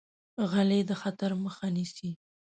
[0.51, 2.11] غلی، د خطر مخه نیسي.